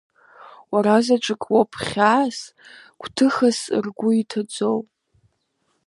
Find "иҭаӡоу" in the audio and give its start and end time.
4.21-4.79